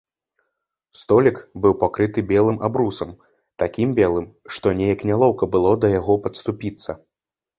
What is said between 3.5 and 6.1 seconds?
такім белым, што неяк нялоўка было да